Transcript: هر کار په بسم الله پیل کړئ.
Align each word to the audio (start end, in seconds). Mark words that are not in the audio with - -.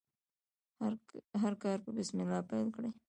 هر 1.41 1.53
کار 1.63 1.77
په 1.85 1.89
بسم 1.97 2.17
الله 2.23 2.41
پیل 2.49 2.67
کړئ. 2.75 2.91